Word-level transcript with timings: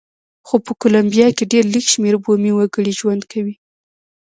خو 0.47 0.55
په 0.65 0.71
کولمبیا 0.81 1.27
کې 1.37 1.43
ډېر 1.51 1.65
لږ 1.73 1.85
شمېر 1.93 2.15
بومي 2.23 2.51
وګړي 2.53 2.93
ژوند 2.99 3.23
کوي. 3.31 3.55